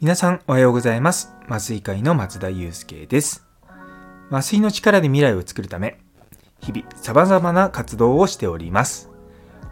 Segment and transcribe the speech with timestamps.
[0.00, 1.34] 皆さんおはようございます。
[1.48, 3.44] 麻酔会の松田祐介です。
[4.30, 5.98] 麻酔の力で未来を作るため
[6.60, 9.10] 日々様々な活動をしております。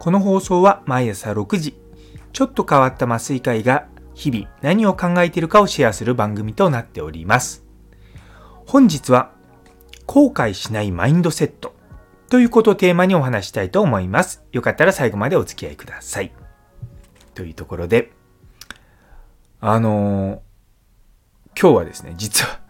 [0.00, 1.78] この放送は毎朝6時
[2.32, 7.64] ちょっと変わった麻酔会が日々何を考えているかをシェアする番組となっております。
[8.66, 9.30] 本日は
[10.06, 11.76] 後悔しないマインドセット
[12.30, 14.44] ということをテーマにお話したいと思います。
[14.52, 16.32] よかったら最後までお付き合いください。
[17.34, 18.12] というところで、
[19.60, 22.60] あのー、今日はですね、実は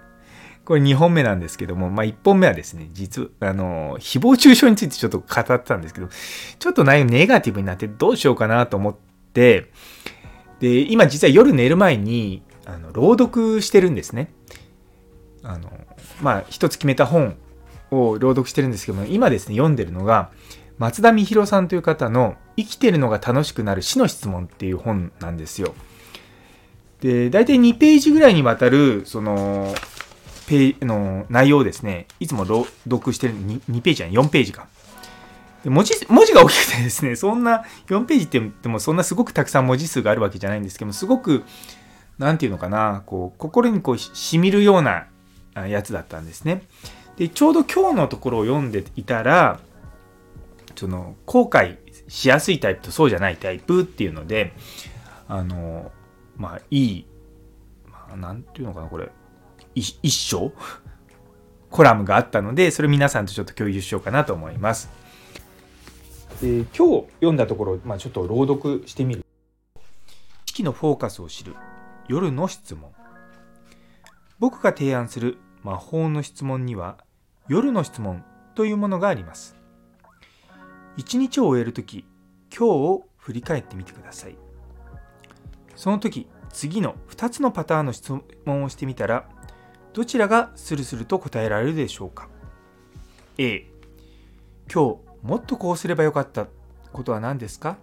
[0.64, 6.08] これ2本目なんですけども、まあ1本目はですね、実、あのー、誹謗中傷についてちょっと語ってたんですけど、
[6.58, 8.96] ちょっと内容ネガティブになってどうしようかなと思っ
[9.34, 9.70] て、
[10.60, 14.32] で、今実は夜寝る前に、あの、朗読してるんですね。
[15.42, 15.70] あの、
[16.22, 17.36] まあ一つ決めた本
[17.90, 20.30] を朗読してるんですけども、今ですね、読んでるのが、
[20.78, 25.74] 松田美弘さんという方の生きてるのが楽しくなる死の質問っていう本なんですよ。
[27.00, 29.74] で、大体2ページぐらいにわたる、その、
[30.46, 34.66] ペの内容をですね、いつも朗読してる 2, 2ページじゃない、4ページか。
[35.64, 41.42] 文字文字が大きくてですね、そんな4ページって言ってもそんなすごくたくさん文字数があるわけじゃないんですけども、すごく、
[42.18, 45.06] なんていうのかな、こう、心にこう、しみるような
[45.54, 46.62] やつだったんですね。
[47.16, 49.60] で、ちょうど今日のところを読んでいたら、
[50.74, 54.52] その、後悔しやすいタイプとそうじゃないタイプっていうので、
[55.28, 55.92] あの、
[56.36, 57.06] まあ、いい、
[57.86, 59.10] まあ、なんていうのかな、これ、
[59.74, 60.52] 一章
[61.70, 64.88] コラムがあったので、それ皆さんとちょっと共有しようかなと思います。
[66.40, 69.24] で今日読んだところ、まあ、ちょっと朗読してみる。
[70.46, 71.54] 意識のフォーカスを知る
[72.08, 72.92] 夜の質問。
[74.38, 76.98] 僕が提案する魔法の質問には
[77.46, 79.56] 夜の質問というものがあります。
[80.96, 82.06] 一日を終えるとき、
[82.50, 84.38] 今日を振り返ってみてください。
[85.76, 88.12] その時、次の2つのパターンの質
[88.46, 89.28] 問をしてみたら、
[89.92, 92.28] どちらがスルスルと答えられるでしょうか
[93.36, 93.66] ?A、
[94.72, 96.46] 今日もっとこうすればよかった
[96.92, 97.76] ことは何ですか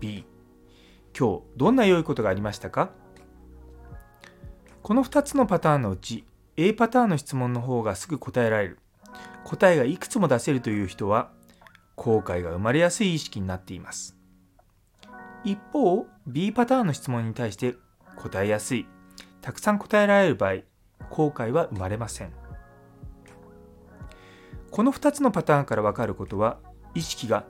[0.00, 0.24] ?B、
[1.16, 2.90] 今日どんな良いことがありましたか？
[4.82, 6.24] この2つのパターンのうち
[6.58, 8.78] A パターンの質問の方がすぐ答えられる。
[9.44, 11.30] 答えがいくつも出せるという人は
[11.96, 14.16] 後悔が生まれやすい意識になっています。
[15.44, 17.74] 一方 B パターンの質問に対して
[18.16, 18.86] 答えやすい。
[19.40, 20.56] たくさん答えられる場合
[21.10, 22.32] 後悔は生まれません。
[24.70, 26.58] この2つのパターンから分かることは
[26.94, 27.44] 意識が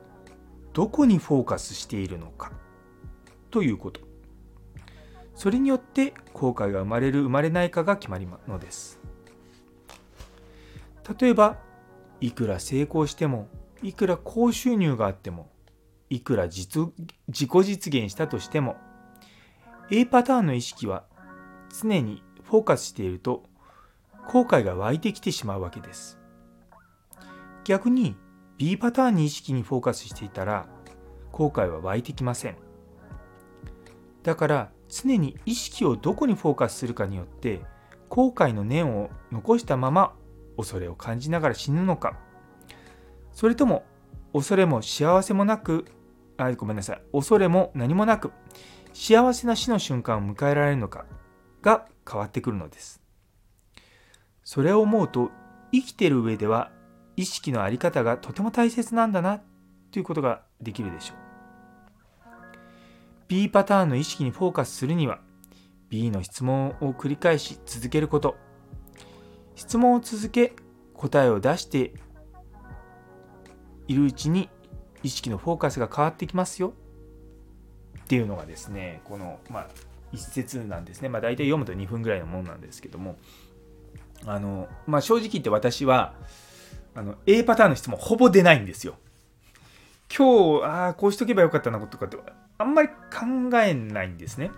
[0.73, 2.51] どこにフォーカスしているのか
[3.51, 4.12] ということ。
[5.35, 8.99] それによって後悔が生まれる生まれないかが決まるのです。
[11.19, 11.57] 例えば
[12.21, 13.47] いくら成功しても
[13.81, 15.49] いくら高収入があっても
[16.09, 16.93] いくら実
[17.27, 18.77] 自己実現したとしても
[19.91, 21.03] A パターンの意識は
[21.81, 23.43] 常にフォーカスしていると
[24.27, 26.17] 後悔が湧いてきてしまうわけです。
[27.65, 28.15] 逆に
[28.57, 30.67] B パターンに意識にフォーカスしていたら
[31.31, 32.57] 後悔は湧いてきません。
[34.21, 37.61] だから常に意識をどこにフォーカスするかによって
[38.09, 40.13] 後悔の念を残したまま
[40.55, 42.17] 恐れを感じながら死ぬのか。
[43.31, 43.83] それとも
[44.33, 45.85] 恐れも幸せもなく
[46.37, 47.01] あごめんなさい。
[47.11, 48.31] 恐れも何もなく
[48.93, 51.05] 幸せな死の瞬間を迎えられるのか
[51.63, 53.01] が変わってくるのです。
[54.43, 55.31] それを思うと
[55.71, 56.71] 生きてる上では
[57.15, 59.41] 意識の在り方がとても大切なんだな
[59.91, 61.22] ということができるでしょう。
[63.27, 65.19] B パターンの意識にフォーカスするには
[65.89, 68.35] B の質問を繰り返し続けること。
[69.55, 70.53] 質問を続け
[70.93, 71.93] 答えを出して
[73.87, 74.49] いるうちに
[75.03, 76.73] 意識のフォーカスが変わってきますよ。
[78.03, 79.67] っていうのがですねこの、まあ、
[80.11, 83.17] 一節なんですね、まあ、大体読むと2分ぐらいのものなんですけども。
[84.25, 86.13] あの、まあ、正直言って私は
[86.95, 88.95] あの A パターンの質問ほぼ出ないんですよ。
[90.15, 92.17] 今日ああこうしとけばよかったなとかって
[92.63, 92.95] あんまり考
[93.59, 94.51] えないんですね。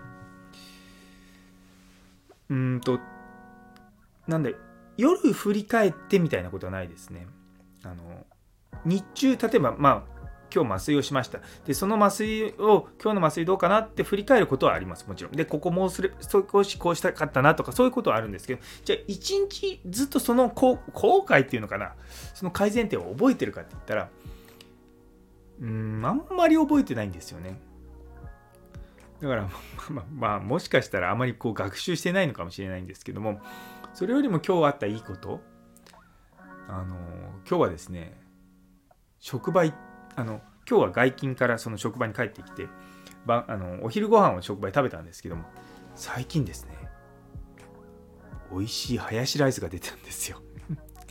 [2.48, 3.00] うんと、
[4.28, 4.54] なんで、
[4.96, 7.26] 夜振り返ってみたいなことはないですね。
[7.82, 8.24] あの、
[8.84, 10.16] 日中、例えば、まあ、
[10.54, 11.40] 今日麻酔をしました。
[11.66, 15.32] で、その麻酔を、今日の麻酔どうかなって振り返ることはあります、もちろん。
[15.32, 21.94] で、ここもうすれ、少しこうしたかったなとか、そういうことはあるんですけど、じゃあ、一日ずっとその後悔っていうのかな、
[22.34, 24.08] その改善点を覚えてるかって言ったら、
[25.60, 27.58] うん、あんまり覚えてないんですよね。
[29.20, 29.48] だから、
[29.90, 33.40] まあ、まあ、もしかしたらあまりこう学習してないのかもしれないんですけども、
[33.94, 35.40] それよりも今日あったいいこと、
[36.68, 36.96] あの、
[37.48, 38.20] 今日はですね、
[39.26, 39.64] 職場
[40.14, 42.68] あの今日は外勤からその職場に帰ってきて
[43.24, 45.44] ばあのお昼ご飯を職場で食べたんですけども
[45.94, 46.76] 最近ですね
[48.52, 50.40] 美味しいハヤシライスが出てるんですよ。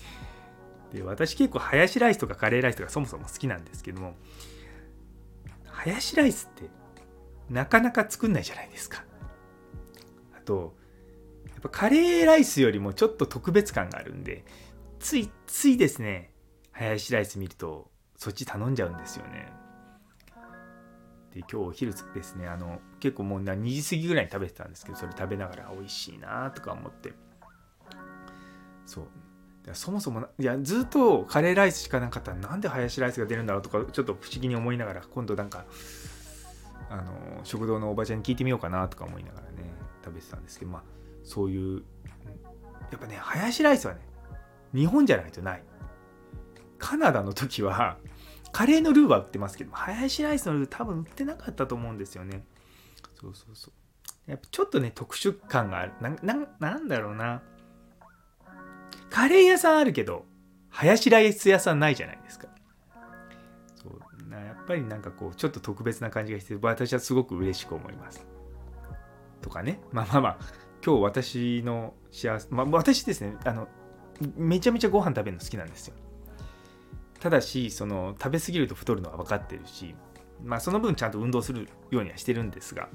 [0.94, 4.16] で私結構ハヤシライスとかカレーライスとかそもそも好きなんですけども
[5.66, 6.70] ハヤシライスって
[7.50, 9.04] なかなか作んないじゃないですか。
[10.36, 10.76] あと
[11.48, 14.46] やっぱカレーライスよりもちょっと特別感があるんで
[15.00, 16.32] ついついですね
[16.72, 19.52] ハヤシライス見るとそっち頼んじゃうんですよね。
[21.34, 27.14] で今日お昼ですねあの結構もう2時過ぎぐらいに食べてたんですけどそれ食べながら美味しいなとか思って。
[28.86, 29.08] そう。
[29.74, 35.66] そもそもいやずっとカレーライスしかなかったらなんでハヤシライスが出るんだろうとかちょっと不思議に思いながら今度なんか
[36.90, 39.74] あの食堂のおばちゃんに聞いてみようかなとか思いながらね
[40.04, 40.84] 食べてたんですけどまあ
[41.24, 41.84] そういう
[42.92, 44.02] やっぱねハヤシライスはね
[44.74, 45.64] 日本じゃないとない。
[46.78, 47.98] カナダの時は
[48.52, 52.44] カレーのルーは売ってますけどハヤシライスのルー多分売ってなかったと思うんですよね。
[53.20, 53.72] そうそうそ
[54.28, 54.32] う。
[54.32, 55.94] やっぱちょっとね特殊感がある。
[56.02, 57.42] ななんだろうな。
[59.10, 60.26] カレー屋さんあるけど
[60.70, 62.48] ハヤシライス屋さんないじゃないですか。
[64.40, 68.26] やっぱりなんかこうちょっと特別な感じがして私はすごく嬉しく思います。
[69.42, 69.80] とかね。
[69.92, 70.38] まあまあまあ。
[70.86, 73.36] 今日私の幸せまあ私ですね。
[73.44, 73.68] あの
[74.36, 75.96] めちゃめちゃご飯食べるの好きなんですよ。
[77.20, 79.96] ただしその食べ過ぎると太るのは分かってるし
[80.44, 82.90] まあその分ちゃんと運動するようにはしてるんですが。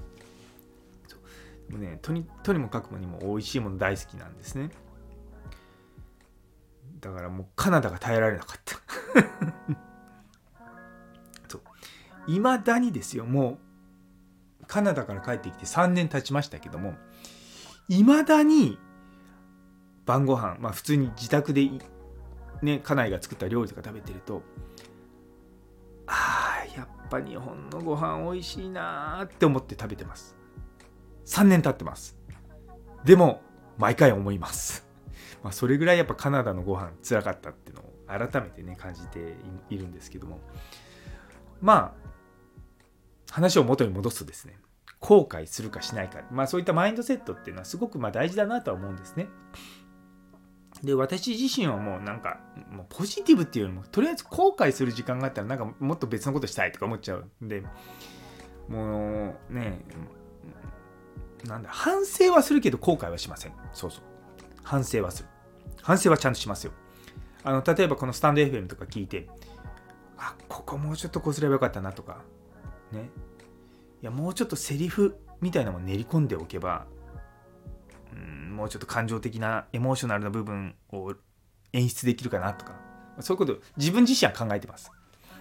[1.69, 4.71] でもねとにとにもかくもにも美味しいもの大好きなんですね。
[7.01, 8.77] だからもうカナダが耐えられなかった。
[12.31, 13.59] いまだにですよも
[14.63, 16.95] うカナダから帰ってきて3年経ちましたけども
[17.89, 18.79] いまだに
[20.07, 21.69] 晩ご飯まあ普通に自宅で
[22.63, 24.43] ね家内が作った料理とか食べてると
[26.07, 30.37] あーやっぱ日本のご飯美味しいなーって思って食べてます。
[31.27, 32.17] 3年経ってます。
[33.05, 33.41] でも
[33.79, 34.87] 毎回思います。
[35.43, 39.37] まあ、それぐらいやっぱカナダのご飯つらかったっていうのを改めてね感じて
[39.71, 40.41] いるんですけども。
[41.61, 42.10] まあ
[43.31, 44.59] 話を元に戻すとですね
[45.01, 49.29] 後悔するかしないかまあそういったマインドセットっていうのはすごくま大事だなとは思うんですね
[50.83, 52.41] で私自身はもうなんか
[52.71, 57.63] もうポジティブっていうよりもとりあえず後悔する時間があったらなんかもっと別のことしたいとか思っちゃうんで
[58.69, 59.81] もうね
[61.47, 64.03] なんだ反省はするけど後悔はしませんそうそう
[64.63, 65.29] 反省はする。
[65.83, 66.73] 反省はちゃんとしますよ。
[67.43, 69.29] あの例えばこのスタンド FM とか聞いて、
[70.19, 72.23] あ、ここもうちょっとこうすればよかったなとか、
[72.93, 73.11] ね。
[74.03, 76.87] いや、もうちょっとセリフみたいなのも練り込んでおけば、
[78.13, 81.15] うん、もうちょっと感情的なエモーショナルな部分を
[81.73, 82.75] 演出できるかなとか、
[83.21, 84.91] そういうことを自分自身は考えてます。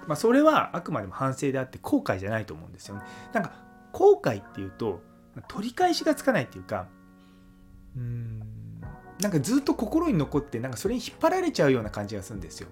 [0.08, 3.02] まあ、それはあくまでも反省であって後悔じゃないと思うんですよね。
[3.34, 3.54] なんか
[3.92, 5.02] 後悔っていうと
[5.48, 6.88] 取り返しがつかないっていうか、
[7.96, 8.40] うん
[9.20, 12.70] なんかずっと心に残ってなんかそれに引っ張られちゃうような感じがするんですよ。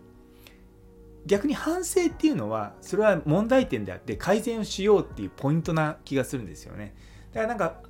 [1.28, 6.96] 逆に反省っていうのはそれは問題点であって改善をしようっていうポイントな気がするんですよね。
[7.34, 7.82] だからなんか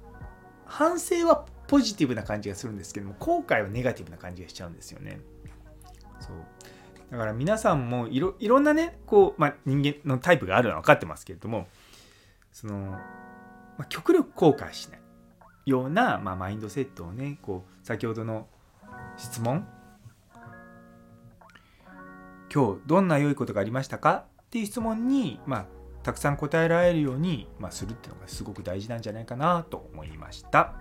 [0.65, 5.19] 反省はポジティブな感じがするんですけども後悔はネガティブな感じがしちゃうんですよね。
[6.19, 6.35] そう
[7.11, 11.67] だから皆さんもいろいろんなねこう、まあ、人間のタイプがあるのは分かってますけれども
[12.51, 12.99] その、ま
[13.79, 14.99] あ、極力後悔しない
[15.65, 18.47] ような、まあ、マインドセットをねこう先ほどの
[19.15, 19.65] 質問
[22.53, 24.25] 今日どんな良いことがありましたか？
[24.43, 25.65] っていう質問に、まあ、
[26.03, 30.75] たくさん答えられるように、まあ、するっていうのがすごく大事なんじゃないかなと思いました。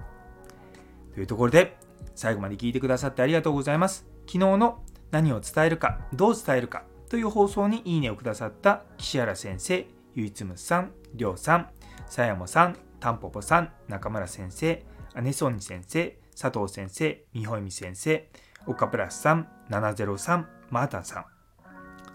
[1.14, 1.76] というところで
[2.14, 4.06] 最後まで聞いてくださってありがとうございます。
[4.26, 11.68] 昨日の何を伝えるかどう伝えるかという放送にいいねをくださった岸原先生、ゆいつむさん、りょうさん、
[12.06, 14.84] さやもさん、たんぽぽさん、中村先生、
[15.22, 18.28] 姉ソンニ先生、佐藤先生、みほいみ先生、
[18.66, 21.24] 岡プラスさん、703、マータンさん、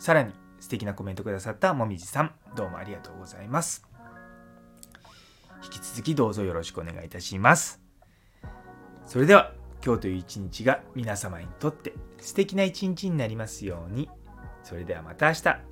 [0.02, 3.86] さらに素敵なコメントくださったもみじさん、どうもありがとうございます。
[5.64, 7.80] 引き続きどうぞよろしくお願いいたします。
[9.06, 9.54] それでは、
[9.86, 14.10] 今日という一日が皆様にとって素敵な一日になりますように。
[14.64, 15.71] それではまた明日。